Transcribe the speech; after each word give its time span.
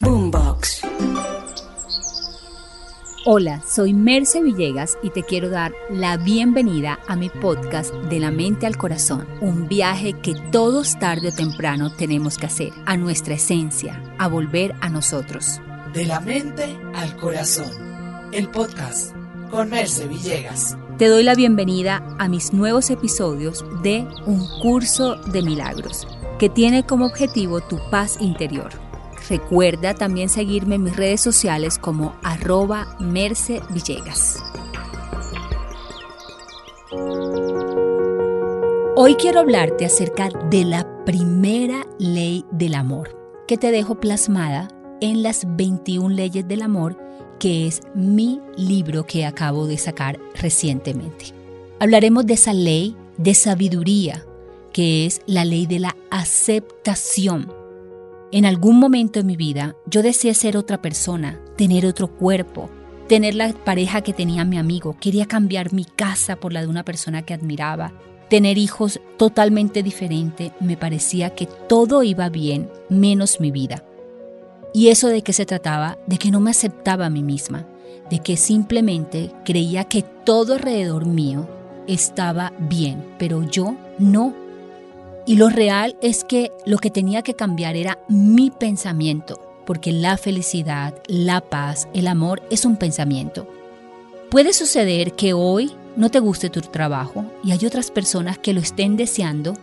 Boombox. 0.00 0.82
Hola, 3.24 3.62
soy 3.66 3.94
Merce 3.94 4.42
Villegas 4.42 4.98
y 5.02 5.08
te 5.08 5.22
quiero 5.22 5.48
dar 5.48 5.72
la 5.90 6.18
bienvenida 6.18 6.98
a 7.08 7.16
mi 7.16 7.30
podcast 7.30 7.94
De 7.94 8.20
la 8.20 8.30
mente 8.30 8.66
al 8.66 8.76
corazón, 8.76 9.26
un 9.40 9.68
viaje 9.68 10.12
que 10.12 10.34
todos 10.52 10.98
tarde 10.98 11.28
o 11.28 11.32
temprano 11.32 11.90
tenemos 11.90 12.36
que 12.36 12.44
hacer, 12.44 12.72
a 12.84 12.98
nuestra 12.98 13.34
esencia, 13.34 14.02
a 14.18 14.28
volver 14.28 14.74
a 14.82 14.90
nosotros. 14.90 15.60
De 15.94 16.04
la 16.04 16.20
mente 16.20 16.76
al 16.94 17.16
corazón. 17.16 17.70
El 18.32 18.50
podcast 18.50 19.14
con 19.50 19.70
Merce 19.70 20.06
Villegas. 20.06 20.76
Te 20.98 21.08
doy 21.08 21.22
la 21.22 21.34
bienvenida 21.34 22.02
a 22.18 22.28
mis 22.28 22.52
nuevos 22.52 22.90
episodios 22.90 23.64
de 23.82 24.06
Un 24.26 24.46
Curso 24.60 25.16
de 25.16 25.40
Milagros, 25.40 26.06
que 26.38 26.50
tiene 26.50 26.84
como 26.84 27.06
objetivo 27.06 27.62
tu 27.62 27.78
paz 27.90 28.18
interior. 28.20 28.70
Recuerda 29.28 29.94
también 29.94 30.28
seguirme 30.28 30.76
en 30.76 30.84
mis 30.84 30.96
redes 30.96 31.20
sociales 31.20 31.78
como 31.78 32.14
arroba 32.22 32.96
Merce. 33.00 33.60
Hoy 38.94 39.14
quiero 39.16 39.40
hablarte 39.40 39.84
acerca 39.84 40.28
de 40.50 40.64
la 40.64 41.04
primera 41.04 41.86
ley 41.98 42.44
del 42.52 42.74
amor, 42.74 43.18
que 43.48 43.58
te 43.58 43.72
dejo 43.72 43.96
plasmada 43.96 44.68
en 45.00 45.22
las 45.22 45.44
21 45.56 46.08
leyes 46.08 46.46
del 46.46 46.62
amor, 46.62 46.96
que 47.40 47.66
es 47.66 47.80
mi 47.94 48.40
libro 48.56 49.06
que 49.06 49.26
acabo 49.26 49.66
de 49.66 49.76
sacar 49.76 50.20
recientemente. 50.36 51.32
Hablaremos 51.80 52.26
de 52.26 52.34
esa 52.34 52.54
ley 52.54 52.96
de 53.18 53.34
sabiduría, 53.34 54.24
que 54.72 55.04
es 55.04 55.20
la 55.26 55.44
ley 55.44 55.66
de 55.66 55.80
la 55.80 55.96
aceptación 56.10 57.65
en 58.32 58.44
algún 58.44 58.78
momento 58.78 59.20
de 59.20 59.24
mi 59.24 59.36
vida 59.36 59.76
yo 59.86 60.02
deseé 60.02 60.34
ser 60.34 60.56
otra 60.56 60.82
persona, 60.82 61.40
tener 61.56 61.86
otro 61.86 62.08
cuerpo, 62.08 62.70
tener 63.08 63.34
la 63.34 63.52
pareja 63.52 64.00
que 64.00 64.12
tenía 64.12 64.44
mi 64.44 64.58
amigo, 64.58 64.96
quería 65.00 65.26
cambiar 65.26 65.72
mi 65.72 65.84
casa 65.84 66.36
por 66.36 66.52
la 66.52 66.62
de 66.62 66.66
una 66.66 66.84
persona 66.84 67.22
que 67.22 67.34
admiraba, 67.34 67.92
tener 68.28 68.58
hijos 68.58 69.00
totalmente 69.16 69.82
diferentes, 69.82 70.50
me 70.60 70.76
parecía 70.76 71.30
que 71.30 71.46
todo 71.46 72.02
iba 72.02 72.28
bien 72.28 72.68
menos 72.88 73.40
mi 73.40 73.50
vida. 73.50 73.84
¿Y 74.74 74.88
eso 74.88 75.08
de 75.08 75.22
qué 75.22 75.32
se 75.32 75.46
trataba? 75.46 75.96
De 76.06 76.18
que 76.18 76.30
no 76.30 76.40
me 76.40 76.50
aceptaba 76.50 77.06
a 77.06 77.10
mí 77.10 77.22
misma, 77.22 77.66
de 78.10 78.18
que 78.18 78.36
simplemente 78.36 79.32
creía 79.44 79.84
que 79.84 80.02
todo 80.02 80.54
alrededor 80.54 81.06
mío 81.06 81.48
estaba 81.86 82.52
bien, 82.58 83.04
pero 83.18 83.48
yo 83.48 83.76
no 83.98 84.34
y 85.26 85.36
lo 85.36 85.48
real 85.48 85.96
es 86.00 86.22
que 86.22 86.52
lo 86.64 86.78
que 86.78 86.90
tenía 86.90 87.22
que 87.22 87.34
cambiar 87.34 87.76
era 87.76 87.98
mi 88.08 88.50
pensamiento, 88.50 89.40
porque 89.66 89.90
la 89.90 90.16
felicidad, 90.16 90.94
la 91.08 91.40
paz, 91.40 91.88
el 91.94 92.06
amor 92.06 92.42
es 92.50 92.64
un 92.64 92.76
pensamiento. 92.76 93.48
Puede 94.30 94.52
suceder 94.52 95.12
que 95.12 95.32
hoy 95.32 95.72
no 95.96 96.10
te 96.10 96.20
guste 96.20 96.48
tu 96.48 96.60
trabajo 96.60 97.24
y 97.42 97.50
hay 97.50 97.66
otras 97.66 97.90
personas 97.90 98.38
que 98.38 98.52
lo 98.52 98.60
estén 98.60 98.96
deseando. 98.96 99.54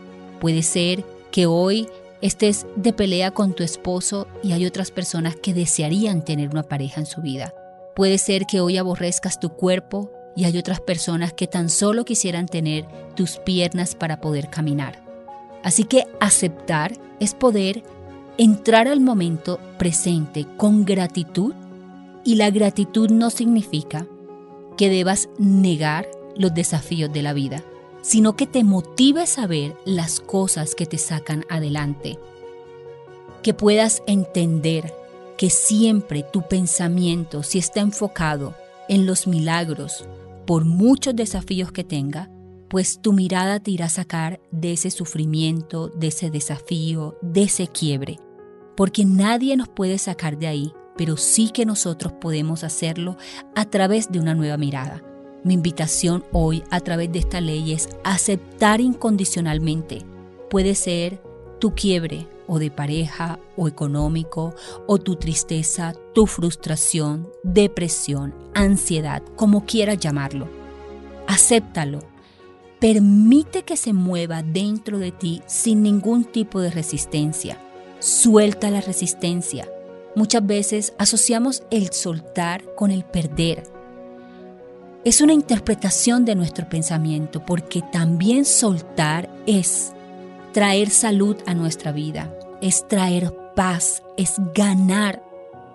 Puede 0.42 0.64
ser 0.64 1.06
que 1.32 1.46
hoy 1.46 1.88
estés 2.22 2.66
de 2.76 2.92
pelea 2.92 3.32
con 3.32 3.54
tu 3.54 3.64
esposo 3.64 4.28
y 4.44 4.52
hay 4.52 4.66
otras 4.66 4.92
personas 4.92 5.36
que 5.38 5.54
desearían 5.54 6.26
tener 6.26 6.50
una 6.50 6.64
pareja 6.64 7.00
en 7.00 7.06
su 7.06 7.22
vida. 7.22 7.54
Puede 7.96 8.18
ser 8.18 8.46
que 8.46 8.60
hoy 8.60 8.78
aborrezcas 8.78 9.40
tu 9.40 9.50
cuerpo 9.50 10.12
y 10.36 10.46
hay 10.46 10.58
otras 10.58 10.82
personas 10.82 11.32
que 11.32 11.48
tan 11.48 11.70
solo 11.70 12.04
quisieran 12.04 12.48
tener 12.48 12.86
tus 13.16 13.38
piernas 13.38 13.96
para 13.96 14.20
poder 14.20 14.50
caminar. 14.50 15.03
Así 15.64 15.86
que 15.86 16.06
aceptar 16.20 16.94
es 17.20 17.34
poder 17.34 17.84
entrar 18.38 18.88
al 18.88 19.00
momento 19.00 19.60
presente 19.78 20.46
con 20.58 20.86
gratitud 20.86 21.54
y 22.24 22.36
la 22.36 22.50
gratitud 22.50 23.10
no 23.10 23.30
significa 23.30 24.06
que 24.78 24.90
debas 24.90 25.30
negar 25.38 26.08
los 26.36 26.54
desafíos 26.54 27.12
de 27.14 27.22
la 27.22 27.34
vida, 27.34 27.64
sino 28.02 28.36
que 28.36 28.48
te 28.48 28.64
motives 28.64 29.38
a 29.38 29.48
ver 29.48 29.76
las 29.86 30.20
cosas 30.20 30.76
que 30.76 30.86
te 30.86 30.98
sacan 30.98 31.46
adelante, 31.50 32.18
que 33.42 33.54
puedas 33.54 34.04
entender 34.08 34.94
que 35.38 35.50
siempre 35.50 36.24
tu 36.24 36.42
pensamiento, 36.48 37.44
si 37.44 37.60
está 37.60 37.82
enfocado 37.82 38.56
en 38.90 39.06
los 39.06 39.28
milagros, 39.28 40.06
por 40.46 40.66
muchos 40.66 41.16
desafíos 41.16 41.72
que 41.72 41.84
tenga, 41.84 42.30
pues 42.74 43.02
tu 43.02 43.14
mirada 43.14 43.60
te 43.60 43.70
irá 43.70 43.86
a 43.86 43.90
sacar 43.90 44.42
de 44.50 44.74
ese 44.74 44.90
sufrimiento, 44.90 45.90
de 45.90 46.08
ese 46.08 46.32
desafío, 46.32 47.16
de 47.22 47.44
ese 47.44 47.68
quiebre, 47.68 48.18
porque 48.76 49.06
nadie 49.06 49.56
nos 49.56 49.70
puede 49.70 50.00
sacar 50.00 50.40
de 50.40 50.48
ahí, 50.48 50.74
pero 50.98 51.16
sí 51.16 51.52
que 51.52 51.68
nosotros 51.68 52.14
podemos 52.14 52.64
hacerlo 52.64 53.16
a 53.54 53.66
través 53.66 54.12
de 54.12 54.18
una 54.18 54.34
nueva 54.34 54.58
mirada. 54.58 55.04
Mi 55.44 55.54
invitación 55.54 56.26
hoy 56.32 56.64
a 56.72 56.80
través 56.80 57.12
de 57.12 57.20
esta 57.20 57.42
ley 57.42 57.74
es 57.74 57.90
aceptar 58.04 58.82
incondicionalmente. 58.82 60.04
Puede 60.50 60.74
ser 60.74 61.22
tu 61.60 61.76
quiebre 61.76 62.28
o 62.48 62.58
de 62.58 62.72
pareja 62.72 63.38
o 63.56 63.68
económico 63.68 64.56
o 64.88 64.98
tu 64.98 65.16
tristeza, 65.18 65.94
tu 66.16 66.26
frustración, 66.26 67.30
depresión, 67.44 68.34
ansiedad, 68.56 69.22
como 69.36 69.64
quieras 69.68 70.00
llamarlo. 70.00 70.48
Acéptalo 71.28 72.13
Permite 72.84 73.64
que 73.64 73.78
se 73.78 73.94
mueva 73.94 74.44
dentro 74.44 75.00
de 75.00 75.14
ti 75.14 75.42
sin 75.46 75.84
ningún 75.84 76.26
tipo 76.26 76.60
de 76.60 76.70
resistencia. 76.70 77.58
Suelta 78.00 78.70
la 78.70 78.82
resistencia. 78.82 79.70
Muchas 80.18 80.46
veces 80.46 80.94
asociamos 80.98 81.64
el 81.72 81.94
soltar 81.94 82.62
con 82.76 82.92
el 82.92 83.06
perder. 83.06 83.64
Es 85.06 85.22
una 85.22 85.32
interpretación 85.32 86.26
de 86.26 86.36
nuestro 86.36 86.68
pensamiento 86.68 87.46
porque 87.46 87.82
también 87.94 88.44
soltar 88.44 89.30
es 89.48 89.94
traer 90.52 90.90
salud 90.90 91.38
a 91.46 91.54
nuestra 91.54 91.94
vida, 91.94 92.38
es 92.60 92.86
traer 92.90 93.34
paz, 93.56 94.04
es 94.18 94.36
ganar. 94.54 95.24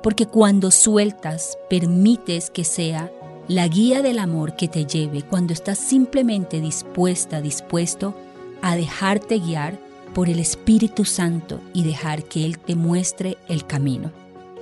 Porque 0.02 0.26
cuando 0.26 0.70
sueltas, 0.70 1.56
permites 1.70 2.50
que 2.50 2.64
sea 2.64 3.10
la 3.48 3.66
guía 3.66 4.02
del 4.02 4.18
amor 4.18 4.56
que 4.56 4.68
te 4.68 4.84
lleve 4.84 5.22
cuando 5.22 5.54
estás 5.54 5.78
simplemente 5.78 6.60
dispuesta, 6.60 7.40
dispuesto 7.40 8.14
a 8.60 8.76
dejarte 8.76 9.38
guiar 9.38 9.78
por 10.14 10.28
el 10.28 10.38
Espíritu 10.38 11.06
Santo 11.06 11.60
y 11.72 11.82
dejar 11.82 12.24
que 12.24 12.44
Él 12.44 12.58
te 12.58 12.74
muestre 12.74 13.38
el 13.48 13.66
camino. 13.66 14.12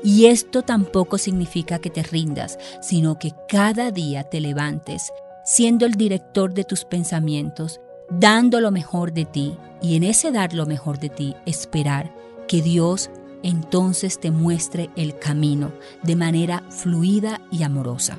Y 0.04 0.26
esto 0.26 0.62
tampoco 0.62 1.18
significa 1.18 1.80
que 1.80 1.90
te 1.90 2.04
rindas, 2.04 2.58
sino 2.80 3.18
que 3.18 3.32
cada 3.48 3.90
día 3.90 4.22
te 4.24 4.40
levantes 4.40 5.10
siendo 5.44 5.86
el 5.86 5.94
director 5.94 6.54
de 6.54 6.64
tus 6.64 6.84
pensamientos, 6.84 7.80
dando 8.10 8.60
lo 8.60 8.70
mejor 8.70 9.12
de 9.12 9.24
ti 9.24 9.56
y 9.80 9.96
en 9.96 10.02
ese 10.02 10.32
dar 10.32 10.52
lo 10.54 10.66
mejor 10.66 10.98
de 10.98 11.08
ti 11.08 11.34
esperar 11.46 12.12
que 12.48 12.62
Dios 12.62 13.10
entonces 13.42 14.20
te 14.20 14.30
muestre 14.30 14.90
el 14.96 15.18
camino 15.18 15.72
de 16.02 16.16
manera 16.16 16.64
fluida 16.68 17.40
y 17.50 17.62
amorosa. 17.62 18.18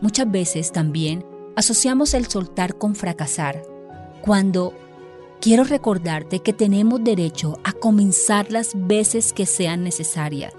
Muchas 0.00 0.30
veces 0.30 0.72
también 0.72 1.24
asociamos 1.56 2.14
el 2.14 2.26
soltar 2.26 2.78
con 2.78 2.94
fracasar, 2.94 3.62
cuando 4.22 4.72
quiero 5.40 5.64
recordarte 5.64 6.40
que 6.40 6.52
tenemos 6.52 7.02
derecho 7.02 7.58
a 7.64 7.72
comenzar 7.72 8.52
las 8.52 8.72
veces 8.74 9.32
que 9.32 9.46
sean 9.46 9.82
necesarias, 9.82 10.54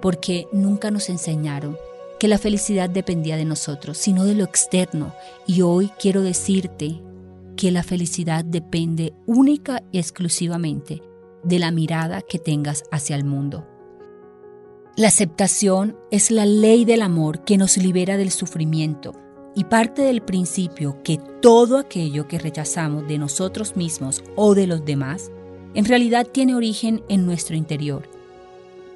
porque 0.00 0.46
nunca 0.52 0.90
nos 0.90 1.08
enseñaron 1.08 1.76
que 2.20 2.28
la 2.28 2.38
felicidad 2.38 2.88
dependía 2.88 3.36
de 3.36 3.44
nosotros, 3.44 3.98
sino 3.98 4.24
de 4.24 4.34
lo 4.34 4.44
externo. 4.44 5.12
Y 5.46 5.62
hoy 5.62 5.90
quiero 5.98 6.22
decirte 6.22 7.02
que 7.56 7.70
la 7.70 7.82
felicidad 7.82 8.44
depende 8.44 9.14
única 9.26 9.82
y 9.92 9.98
exclusivamente 9.98 11.02
de 11.42 11.58
la 11.58 11.70
mirada 11.70 12.22
que 12.22 12.38
tengas 12.38 12.84
hacia 12.90 13.16
el 13.16 13.24
mundo. 13.24 13.66
La 14.96 15.08
aceptación 15.08 15.94
es 16.10 16.30
la 16.30 16.46
ley 16.46 16.86
del 16.86 17.02
amor 17.02 17.44
que 17.44 17.58
nos 17.58 17.76
libera 17.76 18.16
del 18.16 18.30
sufrimiento 18.30 19.12
y 19.54 19.64
parte 19.64 20.00
del 20.00 20.22
principio 20.22 21.02
que 21.04 21.20
todo 21.42 21.76
aquello 21.76 22.26
que 22.26 22.38
rechazamos 22.38 23.06
de 23.06 23.18
nosotros 23.18 23.76
mismos 23.76 24.24
o 24.36 24.54
de 24.54 24.66
los 24.66 24.86
demás 24.86 25.30
en 25.74 25.84
realidad 25.84 26.26
tiene 26.26 26.54
origen 26.54 27.04
en 27.10 27.26
nuestro 27.26 27.56
interior 27.56 28.08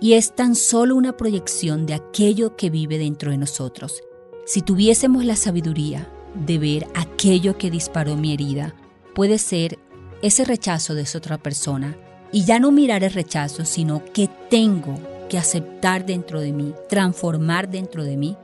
y 0.01 0.15
es 0.15 0.35
tan 0.35 0.55
solo 0.55 0.97
una 0.97 1.19
proyección 1.19 1.85
de 1.85 1.93
aquello 1.93 2.57
que 2.57 2.71
vive 2.71 2.97
dentro 2.97 3.31
de 3.31 3.37
nosotros. 3.37 4.01
Si 4.47 4.63
tuviésemos 4.63 5.27
la 5.27 5.37
sabiduría 5.37 6.11
de 6.35 6.59
ver 6.59 6.87
aquello 6.95 7.59
que 7.59 7.71
disparó 7.71 8.17
mi 8.17 8.33
herida, 8.33 8.75
puede 9.15 9.37
ser 9.37 9.79
ese 10.23 10.47
rechazo 10.47 10.95
de 10.95 11.03
esa 11.03 11.19
otra 11.19 11.37
persona 11.37 11.95
y 12.33 12.47
ya 12.47 12.59
no 12.59 12.73
mirar 12.73 13.05
el 13.05 13.13
rechazo, 13.13 13.67
sino 13.67 14.03
que 14.15 14.31
tengo 14.49 14.99
que 15.31 15.39
aceptar 15.39 16.05
dentro 16.05 16.41
de 16.41 16.53
mí, 16.53 16.75
transformar 16.89 17.71
dentro 17.71 18.05
de 18.05 18.19
mí, 18.19 18.37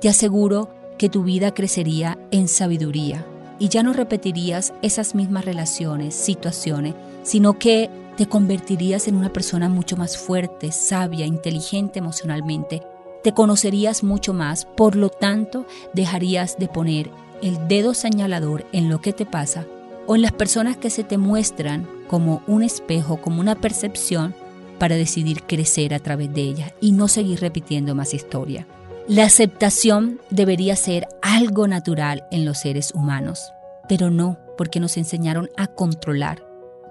te 0.00 0.08
aseguro 0.08 0.70
que 0.96 1.08
tu 1.08 1.24
vida 1.24 1.52
crecería 1.52 2.16
en 2.30 2.48
sabiduría 2.48 3.26
y 3.58 3.68
ya 3.68 3.82
no 3.82 3.92
repetirías 3.92 4.72
esas 4.80 5.16
mismas 5.16 5.44
relaciones, 5.44 6.14
situaciones, 6.14 6.94
sino 7.24 7.58
que 7.58 7.90
te 8.16 8.26
convertirías 8.26 9.08
en 9.08 9.16
una 9.16 9.32
persona 9.32 9.68
mucho 9.68 9.96
más 9.96 10.16
fuerte, 10.16 10.70
sabia, 10.70 11.26
inteligente 11.26 11.98
emocionalmente, 11.98 12.82
te 13.24 13.34
conocerías 13.34 14.04
mucho 14.04 14.32
más, 14.32 14.64
por 14.64 14.94
lo 14.94 15.10
tanto 15.10 15.66
dejarías 15.92 16.56
de 16.56 16.68
poner 16.68 17.10
el 17.42 17.66
dedo 17.66 17.94
señalador 17.94 18.64
en 18.72 18.88
lo 18.88 19.00
que 19.00 19.12
te 19.12 19.26
pasa 19.26 19.66
o 20.06 20.14
en 20.14 20.22
las 20.22 20.32
personas 20.32 20.76
que 20.76 20.88
se 20.88 21.02
te 21.02 21.18
muestran 21.18 21.88
como 22.06 22.42
un 22.46 22.62
espejo, 22.62 23.18
como 23.20 23.40
una 23.40 23.56
percepción 23.56 24.34
para 24.78 24.96
decidir 24.96 25.42
crecer 25.42 25.94
a 25.94 25.98
través 25.98 26.32
de 26.32 26.42
ella 26.42 26.74
y 26.80 26.92
no 26.92 27.08
seguir 27.08 27.40
repitiendo 27.40 27.94
más 27.94 28.14
historia. 28.14 28.66
La 29.08 29.24
aceptación 29.24 30.20
debería 30.30 30.76
ser 30.76 31.06
algo 31.22 31.66
natural 31.66 32.24
en 32.30 32.44
los 32.44 32.58
seres 32.58 32.92
humanos, 32.94 33.52
pero 33.88 34.10
no 34.10 34.38
porque 34.56 34.80
nos 34.80 34.96
enseñaron 34.96 35.48
a 35.56 35.66
controlar, 35.66 36.42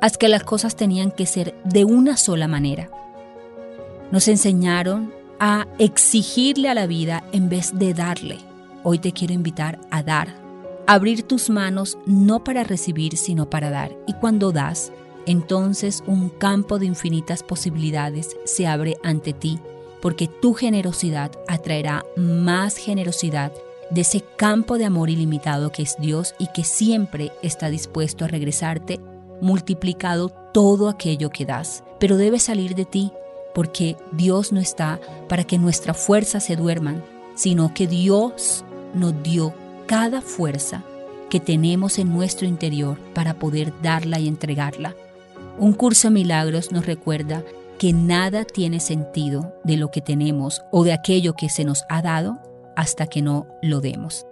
haz 0.01 0.17
que 0.17 0.27
las 0.27 0.43
cosas 0.43 0.75
tenían 0.75 1.11
que 1.11 1.25
ser 1.25 1.53
de 1.63 1.85
una 1.85 2.17
sola 2.17 2.47
manera. 2.47 2.89
Nos 4.11 4.27
enseñaron 4.27 5.13
a 5.39 5.67
exigirle 5.77 6.69
a 6.69 6.73
la 6.73 6.87
vida 6.87 7.23
en 7.31 7.49
vez 7.49 7.77
de 7.77 7.93
darle. 7.93 8.39
Hoy 8.83 8.99
te 8.99 9.11
quiero 9.11 9.33
invitar 9.33 9.79
a 9.91 10.01
dar, 10.01 10.33
abrir 10.87 11.23
tus 11.23 11.49
manos 11.49 11.97
no 12.05 12.43
para 12.43 12.63
recibir, 12.63 13.17
sino 13.17 13.49
para 13.49 13.69
dar. 13.69 13.91
Y 14.07 14.13
cuando 14.13 14.51
das, 14.51 14.91
entonces 15.27 16.03
un 16.07 16.29
campo 16.29 16.79
de 16.79 16.85
infinitas 16.87 17.43
posibilidades 17.43 18.35
se 18.45 18.65
abre 18.65 18.97
ante 19.03 19.33
ti, 19.33 19.59
porque 20.01 20.27
tu 20.27 20.53
generosidad 20.53 21.31
atraerá 21.47 22.05
más 22.15 22.77
generosidad 22.77 23.51
de 23.89 24.01
ese 24.01 24.23
campo 24.37 24.77
de 24.77 24.85
amor 24.85 25.09
ilimitado 25.09 25.71
que 25.71 25.83
es 25.83 25.97
Dios 25.99 26.33
y 26.39 26.47
que 26.47 26.63
siempre 26.63 27.31
está 27.41 27.69
dispuesto 27.69 28.25
a 28.25 28.27
regresarte 28.27 28.99
multiplicado 29.41 30.29
todo 30.53 30.89
aquello 30.89 31.29
que 31.29 31.45
das, 31.45 31.83
pero 31.99 32.17
debe 32.17 32.39
salir 32.39 32.73
de 32.73 32.85
ti, 32.85 33.11
porque 33.53 33.97
Dios 34.13 34.51
no 34.51 34.59
está 34.59 34.99
para 35.27 35.43
que 35.43 35.57
nuestras 35.57 35.97
fuerzas 35.97 36.45
se 36.45 36.55
duerman, 36.55 37.03
sino 37.35 37.73
que 37.73 37.85
Dios 37.85 38.63
nos 38.93 39.21
dio 39.23 39.53
cada 39.87 40.21
fuerza 40.21 40.83
que 41.29 41.39
tenemos 41.39 41.99
en 41.99 42.13
nuestro 42.13 42.47
interior 42.47 42.97
para 43.13 43.33
poder 43.35 43.73
darla 43.81 44.19
y 44.19 44.27
entregarla. 44.27 44.95
Un 45.59 45.73
curso 45.73 46.09
de 46.09 46.13
milagros 46.13 46.71
nos 46.71 46.85
recuerda 46.85 47.43
que 47.79 47.91
nada 47.91 48.45
tiene 48.45 48.79
sentido 48.79 49.55
de 49.63 49.77
lo 49.77 49.89
que 49.89 50.01
tenemos 50.01 50.61
o 50.71 50.83
de 50.83 50.93
aquello 50.93 51.33
que 51.33 51.49
se 51.49 51.63
nos 51.63 51.83
ha 51.89 52.01
dado 52.01 52.39
hasta 52.75 53.07
que 53.07 53.23
no 53.23 53.47
lo 53.63 53.81
demos. 53.81 54.25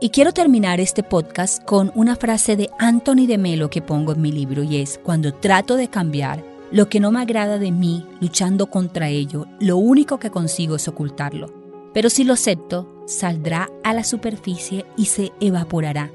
Y 0.00 0.10
quiero 0.10 0.32
terminar 0.32 0.80
este 0.80 1.02
podcast 1.02 1.62
con 1.64 1.92
una 1.94 2.16
frase 2.16 2.56
de 2.56 2.70
Anthony 2.78 3.26
de 3.26 3.36
Melo 3.36 3.68
que 3.68 3.82
pongo 3.82 4.12
en 4.12 4.22
mi 4.22 4.32
libro 4.32 4.62
y 4.62 4.76
es, 4.76 4.98
cuando 5.02 5.34
trato 5.34 5.76
de 5.76 5.88
cambiar 5.88 6.42
lo 6.70 6.88
que 6.88 7.00
no 7.00 7.10
me 7.10 7.20
agrada 7.20 7.58
de 7.58 7.72
mí, 7.72 8.06
luchando 8.20 8.66
contra 8.66 9.08
ello, 9.08 9.46
lo 9.58 9.76
único 9.76 10.18
que 10.18 10.30
consigo 10.30 10.76
es 10.76 10.86
ocultarlo. 10.88 11.52
Pero 11.92 12.10
si 12.10 12.24
lo 12.24 12.34
acepto, 12.34 13.04
saldrá 13.06 13.68
a 13.82 13.92
la 13.92 14.04
superficie 14.04 14.86
y 14.96 15.06
se 15.06 15.32
evaporará. 15.40 16.10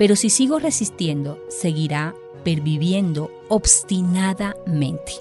Pero 0.00 0.16
si 0.16 0.30
sigo 0.30 0.58
resistiendo, 0.58 1.38
seguirá 1.50 2.14
perviviendo 2.42 3.30
obstinadamente. 3.50 5.12